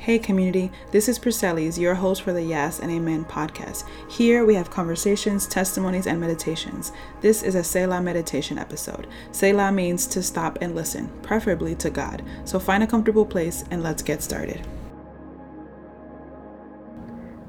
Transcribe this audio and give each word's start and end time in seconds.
Hey 0.00 0.20
community, 0.20 0.70
this 0.92 1.08
is 1.08 1.18
Priscellis, 1.18 1.76
your 1.76 1.96
host 1.96 2.22
for 2.22 2.32
the 2.32 2.40
Yes 2.40 2.78
and 2.78 2.88
Amen 2.88 3.24
podcast. 3.24 3.82
Here 4.08 4.44
we 4.44 4.54
have 4.54 4.70
conversations, 4.70 5.48
testimonies, 5.48 6.06
and 6.06 6.20
meditations. 6.20 6.92
This 7.20 7.42
is 7.42 7.56
a 7.56 7.64
Selah 7.64 8.00
meditation 8.00 8.58
episode. 8.58 9.08
Selah 9.32 9.72
means 9.72 10.06
to 10.06 10.22
stop 10.22 10.58
and 10.60 10.76
listen, 10.76 11.08
preferably 11.22 11.74
to 11.74 11.90
God. 11.90 12.22
So 12.44 12.60
find 12.60 12.84
a 12.84 12.86
comfortable 12.86 13.26
place 13.26 13.64
and 13.72 13.82
let's 13.82 14.00
get 14.00 14.22
started. 14.22 14.64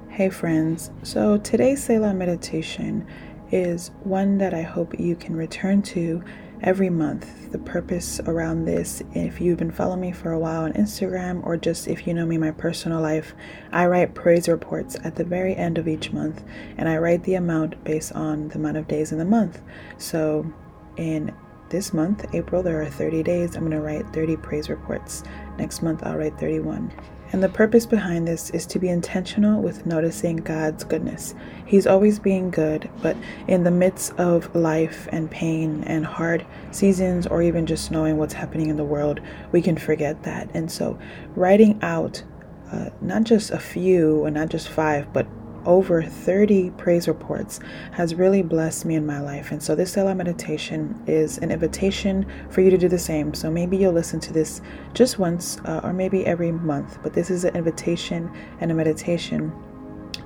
Hey 0.09 0.31
friends, 0.31 0.89
so 1.04 1.38
today's 1.38 1.84
Selah 1.84 2.16
meditation 2.16 3.07
is 3.52 3.91
one 4.04 4.39
that 4.39 4.55
I 4.55 4.63
hope 4.63 5.00
you 5.00 5.16
can 5.16 5.36
return 5.36 5.84
to 5.84 6.23
every 6.61 6.89
month. 6.89 7.51
The 7.51 7.57
purpose 7.57 8.19
around 8.21 8.65
this, 8.65 9.01
if 9.13 9.41
you've 9.41 9.57
been 9.57 9.71
following 9.71 10.01
me 10.01 10.11
for 10.11 10.31
a 10.31 10.39
while 10.39 10.63
on 10.63 10.73
Instagram 10.73 11.43
or 11.45 11.57
just 11.57 11.87
if 11.87 12.05
you 12.05 12.13
know 12.13 12.25
me 12.25 12.37
my 12.37 12.51
personal 12.51 13.01
life, 13.01 13.33
I 13.71 13.87
write 13.87 14.13
praise 14.13 14.47
reports 14.47 14.95
at 15.03 15.15
the 15.15 15.23
very 15.23 15.55
end 15.55 15.77
of 15.77 15.87
each 15.87 16.11
month 16.11 16.43
and 16.77 16.87
I 16.87 16.97
write 16.97 17.23
the 17.23 17.36
amount 17.36 17.83
based 17.83 18.11
on 18.14 18.50
the 18.50 18.55
amount 18.55 18.77
of 18.77 18.87
days 18.87 19.11
in 19.11 19.17
the 19.17 19.25
month. 19.25 19.61
So 19.97 20.51
in 20.97 21.33
this 21.69 21.93
month, 21.93 22.25
April, 22.33 22.64
there 22.64 22.82
are 22.82 22.89
30 22.89 23.23
days. 23.23 23.55
I'm 23.55 23.61
going 23.61 23.71
to 23.71 23.82
write 23.82 24.11
30 24.14 24.37
praise 24.37 24.69
reports. 24.69 25.23
Next 25.57 25.82
month, 25.82 26.04
I'll 26.04 26.18
write 26.18 26.39
31. 26.39 26.92
And 27.32 27.43
the 27.43 27.50
purpose 27.50 27.86
behind 27.86 28.28
this 28.28 28.50
is 28.50 28.65
to 28.68 28.79
be 28.79 28.89
intentional 28.89 29.61
with 29.61 29.86
noticing 29.86 30.37
God's 30.37 30.83
goodness. 30.83 31.36
He's 31.65 31.86
always 31.86 32.17
being 32.17 32.50
good, 32.50 32.89
but 33.03 33.16
in 33.47 33.64
the 33.64 33.72
midst 33.72 34.14
of 34.14 34.53
life 34.55 35.08
and 35.11 35.30
pain 35.30 35.83
and 35.86 36.05
hard 36.05 36.45
seasons, 36.72 37.28
or 37.28 37.44
even 37.44 37.67
just 37.67 37.92
knowing 37.92 38.17
what's 38.17 38.33
happening 38.33 38.70
in 38.70 38.78
the 38.78 38.83
world, 38.83 39.20
we 39.52 39.61
can 39.61 39.78
forget 39.78 40.23
that. 40.23 40.50
And 40.56 40.72
so, 40.72 40.97
writing 41.36 41.78
out 41.83 42.23
uh, 42.72 42.89
not 43.02 43.23
just 43.23 43.52
a 43.52 43.59
few, 43.59 44.23
or 44.23 44.31
not 44.31 44.50
just 44.50 44.70
five, 44.70 45.11
but 45.14 45.28
over 45.70 46.02
30 46.02 46.72
praise 46.72 47.08
reports 47.08 47.59
has 47.92 48.16
really 48.16 48.42
blessed 48.42 48.86
me 48.86 48.95
in 48.95 49.06
my 49.06 49.22
life. 49.22 49.52
And 49.52 49.62
so 49.62 49.75
this 49.75 49.94
Selah 49.94 50.16
meditation 50.16 51.00
is 51.06 51.38
an 51.38 51.52
invitation 51.52 52.25
for 52.50 52.62
you 52.62 52.72
to 52.72 52.78
do 52.78 52.89
the 52.89 52.98
same. 52.98 53.36
So 53.36 53.52
maybe 53.52 53.78
you'll 53.78 53.94
listen 53.94 54.20
to 54.22 54.34
this 54.34 54.62
just 54.95 55.20
once 55.20 55.59
uh, 55.66 55.81
or 55.84 55.94
maybe 55.94 56.25
every 56.25 56.52
month, 56.52 56.97
but 57.03 57.14
this 57.14 57.30
is 57.30 57.45
an 57.45 57.56
invitation 57.56 58.31
and 58.59 58.72
a 58.72 58.73
meditation 58.73 59.53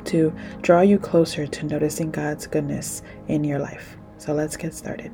to 0.05 0.33
draw 0.61 0.79
you 0.79 0.97
closer 0.97 1.45
to 1.45 1.65
noticing 1.65 2.09
God's 2.09 2.47
goodness 2.47 3.01
in 3.27 3.43
your 3.43 3.59
life. 3.59 3.97
So 4.19 4.33
let's 4.33 4.55
get 4.55 4.73
started. 4.73 5.11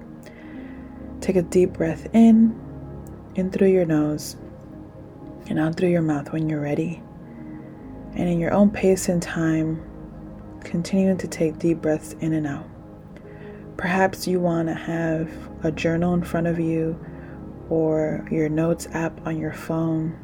Take 1.22 1.38
a 1.38 1.41
deep 1.41 1.73
breath 1.73 2.07
in, 2.13 2.55
in 3.33 3.50
through 3.50 3.72
your 3.72 3.85
nose, 3.85 4.38
and 5.47 5.59
out 5.59 5.75
through 5.75 5.89
your 5.89 6.03
mouth 6.03 6.31
when 6.31 6.47
you're 6.47 6.61
ready. 6.61 7.02
And 8.13 8.30
in 8.30 8.39
your 8.39 8.53
own 8.53 8.69
pace 8.69 9.09
and 9.09 9.22
time, 9.22 9.88
continuing 10.63 11.17
to 11.17 11.27
take 11.27 11.59
deep 11.59 11.81
breaths 11.81 12.13
in 12.19 12.33
and 12.33 12.47
out. 12.47 12.67
Perhaps 13.77 14.27
you 14.27 14.39
want 14.39 14.67
to 14.67 14.73
have 14.73 15.31
a 15.63 15.71
journal 15.71 16.13
in 16.13 16.23
front 16.23 16.47
of 16.47 16.59
you 16.59 16.99
or 17.69 18.27
your 18.31 18.49
notes 18.49 18.88
app 18.91 19.25
on 19.25 19.38
your 19.38 19.53
phone 19.53 20.17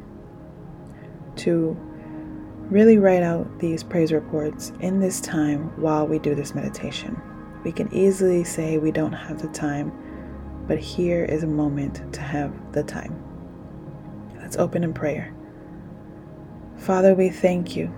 to 1.36 1.76
really 2.70 2.98
write 2.98 3.22
out 3.22 3.58
these 3.60 3.82
praise 3.82 4.12
reports 4.12 4.72
in 4.80 4.98
this 5.00 5.20
time 5.20 5.70
while 5.80 6.06
we 6.06 6.18
do 6.18 6.34
this 6.34 6.54
meditation. 6.54 7.20
We 7.64 7.72
can 7.72 7.92
easily 7.94 8.44
say 8.44 8.78
we 8.78 8.90
don't 8.90 9.12
have 9.12 9.40
the 9.40 9.48
time, 9.48 9.92
but 10.66 10.78
here 10.78 11.24
is 11.24 11.42
a 11.42 11.48
moment 11.48 12.12
to 12.12 12.20
have 12.20 12.72
the 12.72 12.82
time. 12.82 13.22
Let's 14.40 14.56
open 14.56 14.84
in 14.84 14.92
prayer. 14.92 15.34
Father, 16.78 17.14
we 17.14 17.30
thank 17.30 17.76
you. 17.76 17.92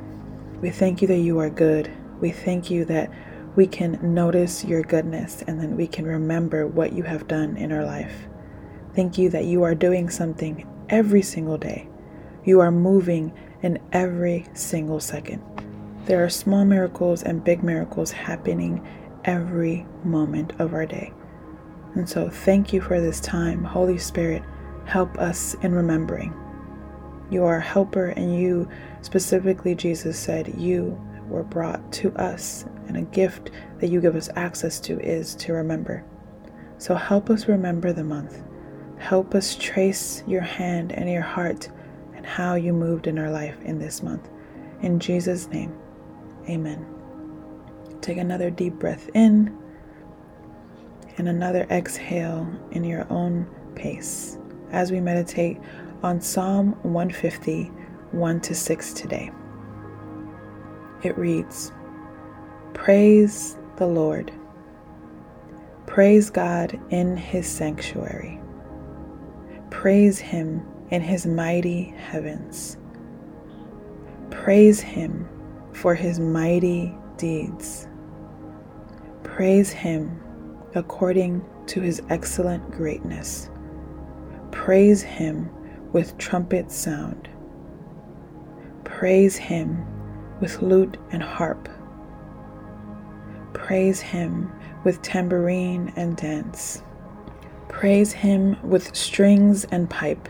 We 0.60 0.70
thank 0.70 1.02
you 1.02 1.08
that 1.08 1.18
you 1.18 1.38
are 1.38 1.50
good. 1.50 1.90
We 2.20 2.30
thank 2.30 2.70
you 2.70 2.84
that 2.86 3.10
we 3.56 3.66
can 3.66 3.98
notice 4.14 4.64
your 4.64 4.82
goodness 4.82 5.42
and 5.46 5.60
then 5.60 5.76
we 5.76 5.86
can 5.86 6.04
remember 6.04 6.66
what 6.66 6.92
you 6.92 7.02
have 7.02 7.26
done 7.28 7.56
in 7.56 7.72
our 7.72 7.84
life. 7.84 8.28
Thank 8.94 9.18
you 9.18 9.30
that 9.30 9.44
you 9.44 9.62
are 9.62 9.74
doing 9.74 10.10
something 10.10 10.66
every 10.88 11.22
single 11.22 11.58
day. 11.58 11.88
You 12.44 12.60
are 12.60 12.70
moving 12.70 13.32
in 13.62 13.78
every 13.92 14.46
single 14.54 15.00
second. 15.00 15.42
There 16.06 16.24
are 16.24 16.30
small 16.30 16.64
miracles 16.64 17.22
and 17.22 17.44
big 17.44 17.62
miracles 17.62 18.10
happening 18.10 18.86
every 19.24 19.86
moment 20.04 20.52
of 20.58 20.72
our 20.72 20.86
day. 20.86 21.12
And 21.94 22.08
so, 22.08 22.28
thank 22.28 22.72
you 22.72 22.80
for 22.80 23.00
this 23.00 23.20
time. 23.20 23.64
Holy 23.64 23.98
Spirit, 23.98 24.42
help 24.84 25.18
us 25.18 25.54
in 25.62 25.72
remembering. 25.74 26.34
You 27.30 27.44
are 27.44 27.56
a 27.56 27.62
helper, 27.62 28.06
and 28.06 28.38
you, 28.38 28.68
specifically, 29.02 29.74
Jesus 29.74 30.18
said, 30.18 30.54
you 30.56 30.98
were 31.28 31.42
brought 31.42 31.92
to 31.92 32.12
us, 32.16 32.64
and 32.86 32.96
a 32.96 33.02
gift 33.02 33.50
that 33.80 33.88
you 33.88 34.00
give 34.00 34.16
us 34.16 34.30
access 34.36 34.80
to 34.80 34.98
is 35.00 35.34
to 35.36 35.52
remember. 35.52 36.04
So 36.78 36.94
help 36.94 37.30
us 37.30 37.48
remember 37.48 37.92
the 37.92 38.04
month. 38.04 38.42
Help 38.98 39.34
us 39.34 39.56
trace 39.56 40.22
your 40.26 40.40
hand 40.40 40.92
and 40.92 41.08
your 41.08 41.22
heart 41.22 41.68
and 42.14 42.24
how 42.24 42.54
you 42.54 42.72
moved 42.72 43.06
in 43.06 43.18
our 43.18 43.30
life 43.30 43.56
in 43.62 43.78
this 43.78 44.02
month. 44.02 44.28
In 44.82 44.98
Jesus' 44.98 45.48
name, 45.48 45.76
amen. 46.48 46.86
Take 48.00 48.18
another 48.18 48.50
deep 48.50 48.74
breath 48.74 49.08
in 49.14 49.56
and 51.16 51.28
another 51.28 51.66
exhale 51.70 52.48
in 52.70 52.84
your 52.84 53.06
own 53.10 53.46
pace 53.74 54.38
as 54.70 54.92
we 54.92 55.00
meditate 55.00 55.58
on 56.02 56.20
Psalm 56.20 56.72
150, 56.82 57.64
1 58.12 58.40
to 58.40 58.54
6 58.54 58.92
today. 58.92 59.30
It 61.02 61.16
reads 61.16 61.72
Praise 62.74 63.56
the 63.76 63.86
Lord. 63.86 64.32
Praise 65.86 66.30
God 66.30 66.78
in 66.90 67.16
his 67.16 67.46
sanctuary. 67.46 68.40
Praise 69.70 70.18
him 70.18 70.66
in 70.90 71.00
his 71.02 71.26
mighty 71.26 71.84
heavens. 71.96 72.76
Praise 74.30 74.80
him 74.80 75.28
for 75.72 75.94
his 75.94 76.18
mighty 76.18 76.94
deeds. 77.16 77.86
Praise 79.22 79.70
him 79.70 80.20
according 80.74 81.44
to 81.66 81.80
his 81.80 82.02
excellent 82.10 82.70
greatness. 82.70 83.50
Praise 84.50 85.02
him 85.02 85.48
with 85.92 86.18
trumpet 86.18 86.72
sound. 86.72 87.28
Praise 88.84 89.36
him 89.36 89.86
with 90.40 90.62
lute 90.62 90.96
and 91.10 91.22
harp. 91.22 91.68
Praise 93.52 94.00
him 94.00 94.52
with 94.84 95.02
tambourine 95.02 95.92
and 95.96 96.16
dance. 96.16 96.82
Praise 97.68 98.12
him 98.12 98.56
with 98.62 98.94
strings 98.94 99.64
and 99.64 99.90
pipe. 99.90 100.28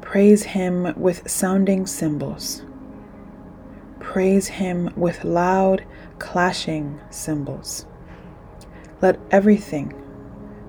Praise 0.00 0.42
him 0.42 0.92
with 0.96 1.30
sounding 1.30 1.86
cymbals. 1.86 2.62
Praise 4.00 4.48
him 4.48 4.92
with 4.96 5.24
loud 5.24 5.84
clashing 6.18 7.00
cymbals. 7.10 7.86
Let 9.00 9.18
everything 9.30 9.94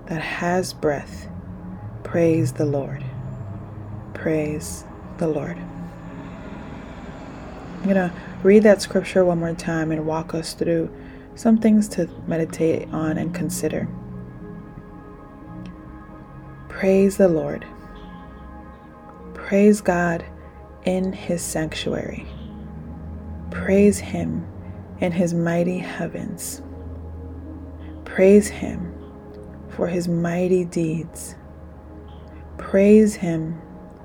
that 0.06 0.22
has 0.22 0.74
breath 0.74 1.28
praise 2.04 2.54
the 2.54 2.66
Lord. 2.66 3.04
Praise 4.14 4.86
the 5.18 5.28
Lord. 5.28 5.58
I'm 7.82 7.90
going 7.90 7.96
to 7.96 8.16
read 8.44 8.62
that 8.62 8.80
scripture 8.80 9.26
one 9.26 9.40
more 9.40 9.56
time 9.56 9.92
and 9.92 10.06
walk 10.06 10.36
us 10.36 10.54
through 10.54 10.88
some 11.34 11.58
things 11.58 11.88
to 11.90 12.08
meditate 12.28 12.88
on 12.94 13.18
and 13.18 13.34
consider. 13.34 13.88
Praise 16.70 17.18
the 17.18 17.28
Lord. 17.28 17.66
Praise 19.34 19.82
God 19.82 20.24
in 20.86 21.12
his 21.12 21.42
sanctuary. 21.42 22.28
Praise 23.50 23.98
him 23.98 24.48
in 25.00 25.12
his 25.12 25.34
mighty 25.34 25.80
heavens. 25.80 26.62
Praise 28.06 28.48
him 28.48 28.94
for 29.70 29.88
his 29.88 30.08
mighty 30.08 30.66
deeds. 30.66 31.34
Praise 32.60 33.16
him 33.16 33.60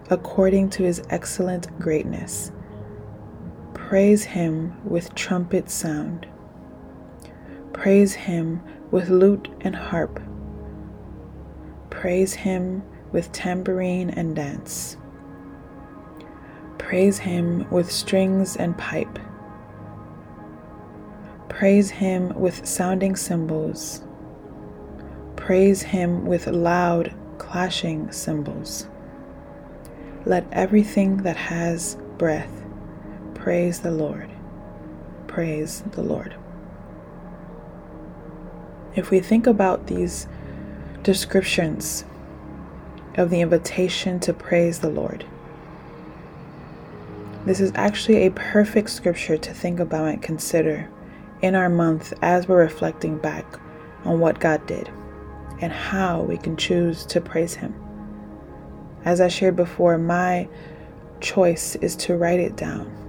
according 0.09 0.71
to 0.71 0.83
his 0.83 1.03
excellent 1.11 1.79
greatness. 1.79 2.53
Praise 3.87 4.25
him 4.25 4.75
with 4.85 5.15
trumpet 5.15 5.71
sound. 5.71 6.27
Praise 7.73 8.15
him 8.15 8.61
with 8.91 9.11
lute 9.11 9.49
and 9.61 9.77
harp. 9.77 10.21
Praise 11.89 12.35
him 12.35 12.83
with 13.13 13.31
tambourine 13.31 14.11
and 14.11 14.35
dance. 14.35 14.97
Praise 16.79 17.19
him 17.19 17.65
with 17.71 17.89
strings 17.89 18.57
and 18.57 18.77
pipe. 18.77 19.21
Praise 21.49 21.89
him 21.89 22.35
with 22.35 22.67
sounding 22.67 23.15
cymbals. 23.15 24.03
Praise 25.37 25.81
him 25.81 26.27
with 26.27 26.49
loud 26.49 27.15
clashing 27.39 28.11
cymbals. 28.11 28.89
Let 30.25 30.45
everything 30.51 31.19
that 31.19 31.37
has 31.37 31.97
breath, 32.19 32.66
praise 33.47 33.79
the 33.79 33.93
Lord. 33.93 34.29
Praise 35.29 35.85
the 35.93 36.03
Lord. 36.03 36.35
If 38.97 39.13
we 39.13 39.21
think 39.21 39.47
about 39.47 39.87
these 39.87 40.27
descriptions 41.05 42.05
of 43.15 43.31
the 43.31 43.43
invitation 43.43 44.19
to 44.19 44.33
praise 44.33 44.81
the 44.81 44.91
Lord, 44.91 45.25
this 47.45 47.61
is 47.61 47.71
actually 47.77 48.27
a 48.27 48.33
perfect 48.33 48.91
scripture 48.91 49.39
to 49.39 49.55
think 49.55 49.79
about 49.79 50.09
and 50.09 50.21
consider 50.21 50.91
in 51.41 51.55
our 51.55 51.69
month 51.69 52.13
as 52.23 52.49
we're 52.49 52.59
reflecting 52.59 53.17
back 53.17 53.47
on 54.05 54.19
what 54.19 54.41
God 54.41 54.67
did 54.67 54.91
and 55.61 55.71
how 55.71 56.23
we 56.23 56.37
can 56.37 56.57
choose 56.57 57.07
to 57.07 57.21
praise 57.21 57.55
Him. 57.55 57.73
As 59.05 59.21
I 59.21 59.29
shared 59.29 59.55
before, 59.55 59.99
my 59.99 60.49
choice 61.21 61.77
is 61.77 61.95
to 61.95 62.17
write 62.17 62.41
it 62.41 62.57
down. 62.57 63.06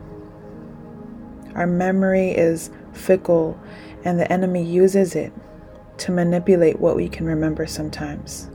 Our 1.57 1.65
memory 1.65 2.29
is 2.29 2.69
fickle, 2.93 3.59
and 4.05 4.19
the 4.19 4.31
enemy 4.31 4.63
uses 4.63 5.15
it 5.15 5.33
to 5.97 6.11
manipulate 6.11 6.79
what 6.79 6.95
we 6.95 7.09
can 7.09 7.25
remember 7.25 7.65
sometimes. 7.65 8.49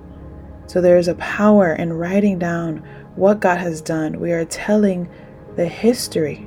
So 0.69 0.81
there 0.81 0.97
is 0.97 1.09
a 1.09 1.17
power 1.17 1.73
in 1.73 1.93
writing 1.93 2.39
down 2.39 2.77
what 3.17 3.41
God 3.41 3.59
has 3.59 3.83
done. 3.83 4.21
We 4.21 4.31
are 4.31 4.45
telling 4.45 5.11
the 5.57 5.67
history 5.67 6.47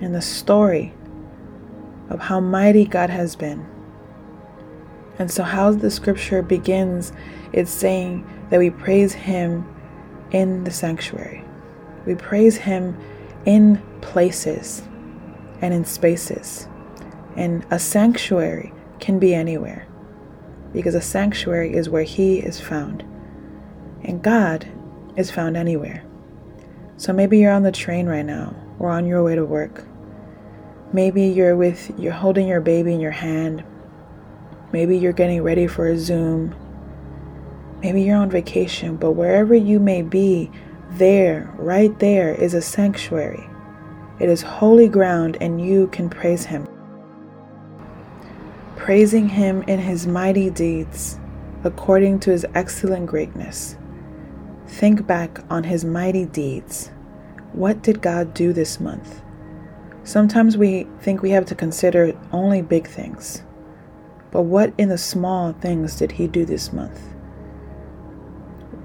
and 0.00 0.14
the 0.14 0.22
story 0.22 0.94
of 2.08 2.20
how 2.20 2.38
mighty 2.38 2.86
God 2.86 3.10
has 3.10 3.34
been. 3.34 3.66
And 5.18 5.30
so, 5.30 5.42
how 5.42 5.72
the 5.72 5.90
scripture 5.90 6.42
begins, 6.42 7.12
it's 7.52 7.70
saying 7.70 8.24
that 8.48 8.58
we 8.58 8.70
praise 8.70 9.12
Him 9.12 9.68
in 10.30 10.64
the 10.64 10.70
sanctuary. 10.70 11.44
We 12.06 12.14
praise 12.14 12.56
Him 12.56 12.96
in 13.44 13.82
places 14.00 14.82
and 15.60 15.74
in 15.74 15.84
spaces. 15.84 16.68
And 17.36 17.64
a 17.70 17.78
sanctuary 17.78 18.72
can 18.98 19.18
be 19.18 19.34
anywhere 19.34 19.86
because 20.72 20.94
a 20.94 21.00
sanctuary 21.00 21.74
is 21.74 21.88
where 21.88 22.02
He 22.02 22.38
is 22.38 22.60
found. 22.60 23.02
And 24.02 24.22
God 24.22 24.68
is 25.16 25.30
found 25.30 25.56
anywhere. 25.56 26.04
So 26.96 27.12
maybe 27.12 27.38
you're 27.38 27.52
on 27.52 27.62
the 27.62 27.72
train 27.72 28.06
right 28.06 28.24
now 28.24 28.54
or 28.78 28.90
on 28.90 29.06
your 29.06 29.22
way 29.22 29.34
to 29.34 29.44
work. 29.44 29.84
Maybe 30.92 31.24
you're 31.24 31.56
with 31.56 31.92
you're 31.98 32.12
holding 32.12 32.48
your 32.48 32.60
baby 32.60 32.92
in 32.92 33.00
your 33.00 33.10
hand. 33.10 33.64
Maybe 34.72 34.98
you're 34.98 35.12
getting 35.12 35.42
ready 35.42 35.66
for 35.66 35.88
a 35.88 35.98
Zoom. 35.98 36.54
Maybe 37.82 38.02
you're 38.02 38.16
on 38.16 38.30
vacation, 38.30 38.96
but 38.96 39.12
wherever 39.12 39.54
you 39.54 39.80
may 39.80 40.02
be, 40.02 40.50
there, 40.90 41.52
right 41.56 41.96
there 41.98 42.34
is 42.34 42.52
a 42.52 42.60
sanctuary. 42.60 43.49
It 44.20 44.28
is 44.28 44.42
holy 44.42 44.88
ground 44.88 45.38
and 45.40 45.60
you 45.60 45.88
can 45.88 46.08
praise 46.08 46.44
him. 46.44 46.68
Praising 48.76 49.28
him 49.28 49.62
in 49.62 49.78
his 49.78 50.06
mighty 50.06 50.50
deeds 50.50 51.18
according 51.64 52.20
to 52.20 52.30
his 52.30 52.46
excellent 52.54 53.06
greatness 53.06 53.76
Think 54.70 55.04
back 55.06 55.40
on 55.50 55.64
his 55.64 55.84
mighty 55.84 56.24
deeds. 56.24 56.92
What 57.52 57.82
did 57.82 58.00
God 58.00 58.32
do 58.32 58.52
this 58.52 58.78
month? 58.78 59.20
Sometimes 60.04 60.56
we 60.56 60.86
think 61.00 61.20
we 61.20 61.30
have 61.30 61.44
to 61.46 61.56
consider 61.56 62.18
only 62.32 62.62
big 62.62 62.86
things. 62.86 63.42
But 64.30 64.42
what 64.42 64.72
in 64.78 64.88
the 64.88 64.96
small 64.96 65.52
things 65.52 65.96
did 65.96 66.12
he 66.12 66.28
do 66.28 66.44
this 66.44 66.72
month? 66.72 67.00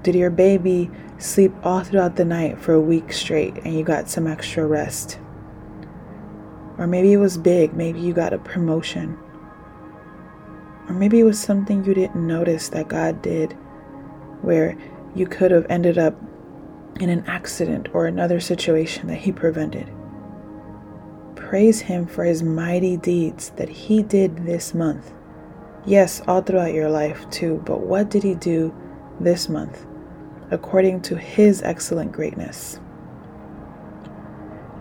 Did 0.02 0.16
your 0.16 0.30
baby 0.30 0.90
sleep 1.18 1.54
all 1.62 1.82
throughout 1.82 2.16
the 2.16 2.24
night 2.24 2.58
for 2.58 2.74
a 2.74 2.80
week 2.80 3.12
straight 3.12 3.56
and 3.58 3.72
you 3.72 3.84
got 3.84 4.10
some 4.10 4.26
extra 4.26 4.66
rest? 4.66 5.18
Or 6.78 6.86
maybe 6.86 7.12
it 7.12 7.18
was 7.18 7.38
big, 7.38 7.74
maybe 7.74 8.00
you 8.00 8.12
got 8.12 8.32
a 8.32 8.38
promotion. 8.38 9.18
Or 10.88 10.94
maybe 10.94 11.20
it 11.20 11.24
was 11.24 11.38
something 11.38 11.84
you 11.84 11.94
didn't 11.94 12.26
notice 12.26 12.68
that 12.68 12.88
God 12.88 13.22
did 13.22 13.52
where 14.42 14.76
you 15.14 15.26
could 15.26 15.50
have 15.50 15.66
ended 15.70 15.98
up 15.98 16.14
in 17.00 17.08
an 17.08 17.24
accident 17.26 17.88
or 17.92 18.06
another 18.06 18.40
situation 18.40 19.08
that 19.08 19.16
He 19.16 19.32
prevented. 19.32 19.90
Praise 21.34 21.80
Him 21.80 22.06
for 22.06 22.24
His 22.24 22.42
mighty 22.42 22.96
deeds 22.96 23.50
that 23.56 23.68
He 23.68 24.02
did 24.02 24.44
this 24.44 24.74
month. 24.74 25.12
Yes, 25.84 26.20
all 26.26 26.42
throughout 26.42 26.74
your 26.74 26.90
life 26.90 27.28
too, 27.30 27.62
but 27.64 27.80
what 27.80 28.10
did 28.10 28.22
He 28.22 28.34
do 28.34 28.74
this 29.20 29.48
month 29.48 29.86
according 30.50 31.00
to 31.02 31.16
His 31.16 31.62
excellent 31.62 32.12
greatness? 32.12 32.80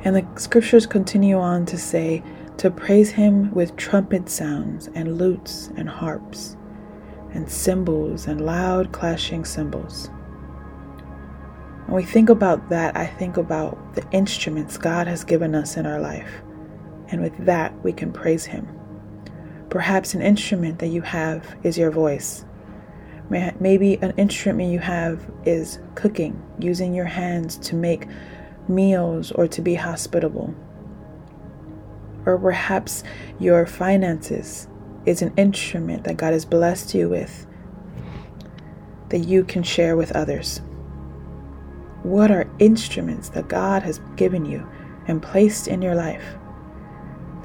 And 0.06 0.16
the 0.16 0.26
scriptures 0.40 0.86
continue 0.86 1.40
on 1.40 1.66
to 1.66 1.78
say 1.78 2.24
to 2.58 2.70
praise 2.70 3.10
Him 3.10 3.52
with 3.54 3.76
trumpet 3.76 4.30
sounds 4.30 4.88
and 4.94 5.18
lutes 5.18 5.72
and 5.76 5.90
harps 5.90 6.56
and 7.34 7.50
cymbals 7.50 8.28
and 8.28 8.46
loud 8.46 8.94
clashing 8.94 9.44
cymbals. 9.44 10.10
When 11.88 11.96
we 11.96 12.04
think 12.04 12.30
about 12.30 12.70
that, 12.70 12.96
I 12.96 13.08
think 13.08 13.38
about 13.38 13.96
the 13.96 14.08
instruments 14.12 14.78
God 14.78 15.08
has 15.08 15.24
given 15.24 15.54
us 15.56 15.76
in 15.76 15.86
our 15.86 16.00
life. 16.00 16.42
And 17.10 17.22
with 17.22 17.38
that, 17.46 17.74
we 17.84 17.92
can 17.92 18.14
praise 18.14 18.46
Him. 18.46 18.68
Perhaps 19.70 20.14
an 20.14 20.22
instrument 20.22 20.80
that 20.80 20.88
you 20.88 21.02
have 21.02 21.56
is 21.64 21.78
your 21.78 21.92
voice. 21.92 22.46
Maybe 23.30 23.96
an 24.04 24.14
instrument 24.18 24.72
you 24.72 24.80
have 24.80 25.20
is 25.46 25.80
cooking, 25.96 26.42
using 26.60 26.94
your 26.94 27.06
hands 27.06 27.58
to 27.58 27.76
make 27.76 28.08
meals 28.68 29.32
or 29.32 29.48
to 29.48 29.62
be 29.62 29.76
hospitable. 29.76 30.54
Or 32.26 32.38
perhaps 32.38 33.04
your 33.40 33.66
finances 33.66 34.68
is 35.06 35.22
an 35.22 35.34
instrument 35.38 36.04
that 36.06 36.18
God 36.18 36.34
has 36.34 36.46
blessed 36.46 36.94
you 36.96 37.10
with 37.10 37.46
that 39.10 39.20
you 39.20 39.44
can 39.44 39.64
share 39.64 39.96
with 39.96 40.12
others. 40.14 40.62
What 42.04 42.32
are 42.32 42.50
instruments 42.60 43.30
that 43.30 43.48
God 43.48 43.84
has 43.84 44.00
given 44.16 44.46
you 44.46 44.68
and 45.08 45.22
placed 45.22 45.68
in 45.68 45.82
your 45.82 45.96
life 45.96 46.36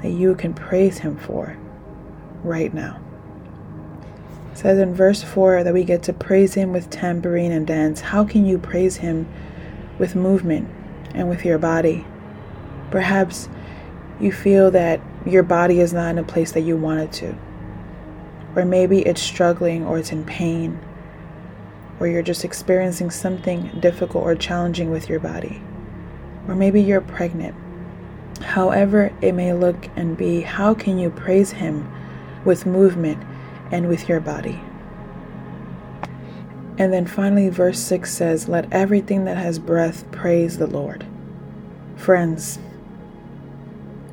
that 0.01 0.09
you 0.09 0.35
can 0.35 0.53
praise 0.53 0.97
Him 0.99 1.17
for 1.17 1.57
right 2.43 2.73
now? 2.73 2.99
It 4.51 4.57
says 4.57 4.79
in 4.79 4.93
verse 4.93 5.23
4 5.23 5.63
that 5.63 5.73
we 5.73 5.83
get 5.83 6.03
to 6.03 6.13
praise 6.13 6.55
Him 6.55 6.73
with 6.73 6.89
tambourine 6.89 7.51
and 7.51 7.65
dance. 7.65 8.01
How 8.01 8.25
can 8.25 8.45
you 8.45 8.57
praise 8.57 8.97
Him 8.97 9.31
with 9.99 10.15
movement 10.15 10.67
and 11.13 11.29
with 11.29 11.45
your 11.45 11.57
body? 11.57 12.05
Perhaps 12.89 13.49
you 14.19 14.31
feel 14.31 14.71
that 14.71 15.01
your 15.25 15.43
body 15.43 15.79
is 15.79 15.93
not 15.93 16.09
in 16.09 16.17
a 16.17 16.23
place 16.23 16.51
that 16.51 16.61
you 16.61 16.77
want 16.77 16.99
it 16.99 17.11
to. 17.13 17.35
Or 18.55 18.65
maybe 18.65 19.01
it's 19.01 19.21
struggling 19.21 19.85
or 19.85 19.97
it's 19.97 20.11
in 20.11 20.25
pain 20.25 20.79
or 22.01 22.07
you're 22.07 22.23
just 22.23 22.43
experiencing 22.43 23.11
something 23.11 23.69
difficult 23.79 24.23
or 24.23 24.33
challenging 24.33 24.89
with 24.89 25.07
your 25.07 25.19
body. 25.19 25.61
Or 26.47 26.55
maybe 26.55 26.81
you're 26.81 26.99
pregnant. 26.99 27.55
However, 28.41 29.13
it 29.21 29.33
may 29.33 29.53
look 29.53 29.87
and 29.95 30.17
be, 30.17 30.41
how 30.41 30.73
can 30.73 30.97
you 30.97 31.11
praise 31.11 31.51
Him 31.51 31.87
with 32.43 32.65
movement 32.65 33.23
and 33.71 33.87
with 33.87 34.09
your 34.09 34.19
body? 34.19 34.59
And 36.81 36.91
then 36.91 37.05
finally, 37.05 37.47
verse 37.49 37.77
6 37.77 38.11
says, 38.11 38.49
Let 38.49 38.73
everything 38.73 39.25
that 39.25 39.37
has 39.37 39.59
breath 39.59 40.11
praise 40.11 40.57
the 40.57 40.65
Lord. 40.65 41.05
Friends, 41.95 42.57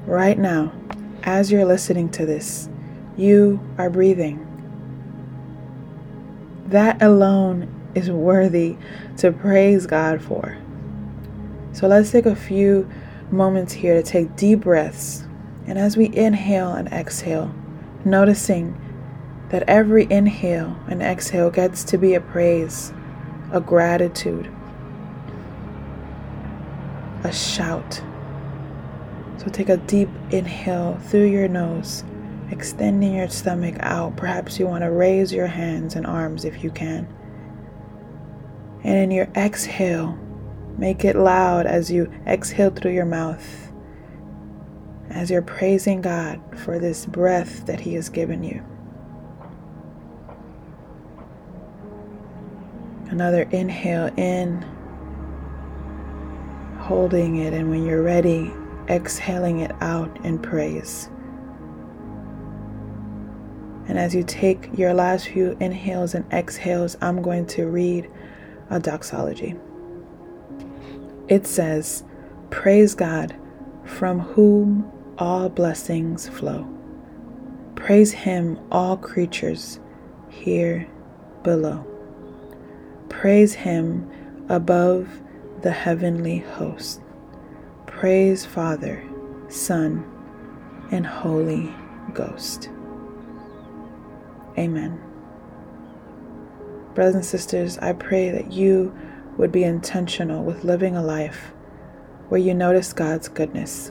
right 0.05 0.39
now, 0.39 0.75
as 1.23 1.51
you're 1.51 1.65
listening 1.65 2.11
to 2.11 2.27
this, 2.27 2.69
you 3.17 3.59
are 3.79 3.89
breathing. 3.89 4.45
That 6.67 7.01
alone 7.01 7.75
is 7.95 8.11
worthy 8.11 8.77
to 9.17 9.33
praise 9.33 9.87
God 9.87 10.21
for. 10.21 10.59
So 11.73 11.89
let's 11.89 12.11
take 12.11 12.27
a 12.27 12.37
few 12.37 12.87
moments 13.31 13.73
here 13.73 13.95
to 13.95 14.03
take 14.03 14.37
deep 14.37 14.61
breaths. 14.61 15.25
And 15.67 15.79
as 15.79 15.97
we 15.97 16.15
inhale 16.15 16.75
and 16.75 16.89
exhale, 16.89 17.51
noticing 18.05 18.79
that 19.51 19.65
every 19.67 20.07
inhale 20.11 20.77
and 20.89 21.03
exhale 21.03 21.51
gets 21.51 21.83
to 21.85 21.99
be 21.99 22.15
a 22.15 22.21
praise, 22.21 22.93
a 23.53 23.61
gratitude, 23.61 24.51
a 27.25 27.33
shout. 27.33 28.03
So 29.39 29.47
take 29.47 29.69
a 29.69 29.77
deep 29.77 30.11
inhale 30.31 30.99
through 31.05 31.27
your 31.27 31.49
nose, 31.49 32.05
extending 32.51 33.15
your 33.15 33.29
stomach 33.29 33.77
out. 33.81 34.17
Perhaps 34.17 34.59
you 34.59 34.67
want 34.67 34.85
to 34.85 34.91
raise 34.91 35.33
your 35.33 35.47
hands 35.47 35.95
and 35.95 36.07
arms 36.07 36.45
if 36.45 36.63
you 36.63 36.71
can. 36.71 37.09
And 38.85 38.97
in 38.97 39.11
your 39.11 39.29
exhale, 39.35 40.19
make 40.77 41.05
it 41.05 41.17
loud 41.17 41.67
as 41.67 41.91
you 41.91 42.13
exhale 42.27 42.71
through 42.71 42.93
your 42.93 43.07
mouth, 43.07 43.73
as 45.11 45.31
you're 45.31 45.43
praising 45.43 46.03
God 46.03 46.41
for 46.59 46.79
this 46.79 47.07
breath 47.07 47.65
that 47.67 47.81
He 47.81 47.95
has 47.95 48.09
given 48.09 48.45
you. 48.45 48.63
Another 53.11 53.43
inhale 53.51 54.13
in, 54.17 54.63
holding 56.79 57.37
it, 57.37 57.53
and 57.55 57.71
when 57.71 57.85
you're 57.85 58.03
ready, 58.03 58.53
exhaling 58.89 59.61
it 59.61 59.73
out 59.81 60.25
in 60.25 60.39
praise. 60.39 61.09
And 63.89 63.99
as 63.99 64.15
you 64.15 64.23
take 64.23 64.69
your 64.77 64.93
last 64.93 65.29
few 65.29 65.57
inhales 65.61 66.15
and 66.15 66.31
exhales, 66.33 66.97
I'm 67.01 67.23
going 67.23 67.47
to 67.47 67.67
read 67.67 68.11
a 68.69 68.79
doxology. 68.79 69.57
It 71.29 71.47
says, 71.47 72.05
Praise 72.51 72.95
God, 72.95 73.35
from 73.85 74.21
whom 74.21 74.91
all 75.17 75.49
blessings 75.49 76.29
flow. 76.29 76.69
Praise 77.77 78.13
Him, 78.13 78.59
all 78.71 78.97
creatures 78.97 79.81
here 80.29 80.87
below. 81.43 81.87
Praise 83.09 83.55
Him 83.55 84.11
above 84.49 85.21
the 85.63 85.71
heavenly 85.71 86.39
host. 86.39 87.01
Praise 87.87 88.47
Father, 88.47 89.03
Son, 89.49 90.05
and 90.91 91.07
Holy 91.07 91.75
Ghost. 92.15 92.71
Amen. 94.57 95.01
Brothers 96.95 97.15
and 97.15 97.25
sisters, 97.25 97.79
I 97.79 97.93
pray 97.93 98.31
that 98.31 98.53
you 98.53 98.97
would 99.37 99.53
be 99.53 99.65
intentional 99.65 100.43
with 100.43 100.65
living 100.65 100.97
a 100.97 101.03
life 101.03 101.53
where 102.29 102.41
you 102.41 102.55
notice 102.55 102.93
God's 102.93 103.29
goodness. 103.29 103.91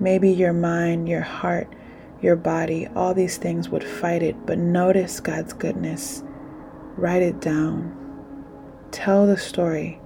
Maybe 0.00 0.30
your 0.30 0.52
mind, 0.52 1.08
your 1.08 1.22
heart, 1.22 1.72
your 2.20 2.36
body, 2.36 2.88
all 2.94 3.14
these 3.14 3.36
things 3.36 3.68
would 3.68 3.84
fight 3.84 4.22
it, 4.22 4.46
but 4.46 4.58
notice 4.58 5.20
God's 5.20 5.52
goodness. 5.52 6.22
Write 6.96 7.22
it 7.22 7.40
down. 7.40 7.94
Tell 8.90 9.26
the 9.26 9.36
story 9.36 10.00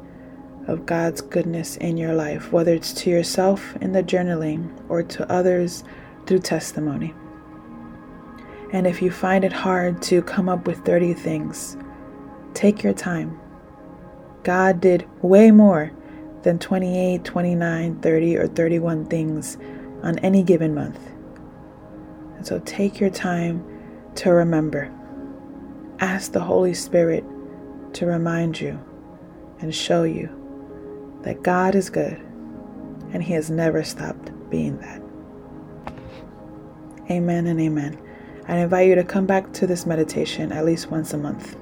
of 0.67 0.87
God's 0.87 1.21
goodness 1.21 1.77
in 1.77 1.97
your 1.97 2.15
life, 2.15 2.53
whether 2.53 2.73
it's 2.73 2.93
to 2.93 3.11
yourself 3.11 3.77
in 3.77 3.93
the 3.93 4.03
journaling 4.03 4.71
or 4.89 5.03
to 5.03 5.31
others 5.31 5.85
through 6.27 6.41
testimony. 6.41 7.15
And 8.73 8.87
if 8.87 9.03
you 9.03 9.11
find 9.11 9.45
it 9.45 9.53
hard 9.53 10.03
to 10.03 10.23
come 10.23 10.49
up 10.49 10.67
with 10.67 10.85
30 10.85 11.15
things, 11.15 11.77
take 12.55 12.83
your 12.83 12.95
time. 12.95 13.39
God 14.45 14.81
did 14.81 15.07
way 15.23 15.51
more 15.51 15.93
than 16.43 16.59
28, 16.59 17.25
29, 17.25 18.01
30, 18.01 18.37
or 18.37 18.49
31 18.49 19.07
things 19.07 19.57
on 20.03 20.19
any 20.21 20.43
given 20.43 20.75
month. 20.75 21.12
And 22.43 22.47
so 22.49 22.59
take 22.65 22.99
your 22.99 23.09
time 23.09 23.65
to 24.17 24.33
remember. 24.33 24.93
Ask 26.01 26.33
the 26.33 26.41
Holy 26.41 26.75
Spirit 26.75 27.23
to 27.93 28.05
remind 28.05 28.61
you 28.61 28.81
and 29.61 29.73
show 29.73 30.03
you 30.03 30.29
that 31.23 31.45
God 31.45 31.77
is 31.77 31.89
good 31.89 32.21
and 33.13 33.23
He 33.23 33.33
has 33.35 33.49
never 33.49 33.85
stopped 33.85 34.33
being 34.51 34.77
that. 34.79 35.01
Amen 37.09 37.47
and 37.47 37.61
amen. 37.61 37.97
I 38.49 38.57
invite 38.57 38.89
you 38.89 38.97
to 38.97 39.05
come 39.05 39.25
back 39.25 39.53
to 39.53 39.69
this 39.69 39.87
meditation 39.87 40.51
at 40.51 40.65
least 40.65 40.91
once 40.91 41.13
a 41.13 41.19
month. 41.19 41.57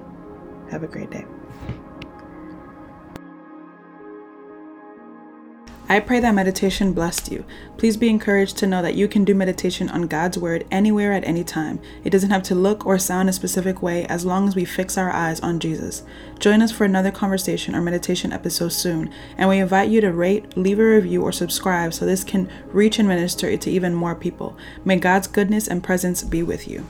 Have 0.71 0.83
a 0.83 0.87
great 0.89 1.11
day. 1.11 1.27
I 5.91 5.99
pray 5.99 6.21
that 6.21 6.37
meditation 6.37 6.93
blessed 6.93 7.33
you. 7.33 7.45
Please 7.77 7.97
be 7.97 8.09
encouraged 8.09 8.57
to 8.59 8.67
know 8.69 8.81
that 8.81 8.95
you 8.95 9.09
can 9.09 9.25
do 9.25 9.35
meditation 9.35 9.89
on 9.89 10.07
God's 10.07 10.39
Word 10.39 10.65
anywhere 10.71 11.13
at 11.13 11.25
any 11.25 11.43
time. 11.43 11.81
It 12.05 12.11
doesn't 12.11 12.31
have 12.31 12.45
to 12.45 12.55
look 12.55 12.87
or 12.87 12.97
sound 12.97 13.29
a 13.29 13.33
specific 13.33 13.83
way 13.83 14.07
as 14.07 14.25
long 14.25 14.47
as 14.47 14.55
we 14.55 14.65
fix 14.65 14.97
our 14.97 15.11
eyes 15.11 15.41
on 15.41 15.59
Jesus. 15.59 16.05
Join 16.39 16.63
us 16.63 16.71
for 16.71 16.85
another 16.85 17.11
conversation 17.11 17.75
or 17.75 17.81
meditation 17.81 18.33
episode 18.33 18.69
soon, 18.69 19.13
and 19.37 19.49
we 19.49 19.59
invite 19.59 19.91
you 19.91 20.01
to 20.01 20.13
rate, 20.13 20.57
leave 20.57 20.79
a 20.79 20.85
review, 20.85 21.23
or 21.23 21.33
subscribe 21.33 21.93
so 21.93 22.07
this 22.07 22.23
can 22.23 22.49
reach 22.69 23.01
and 23.01 23.09
minister 23.09 23.57
to 23.57 23.71
even 23.71 23.93
more 23.93 24.15
people. 24.15 24.57
May 24.85 24.95
God's 24.95 25.27
goodness 25.27 25.67
and 25.67 25.83
presence 25.83 26.23
be 26.23 26.45
with 26.45 26.69
you. 26.69 26.87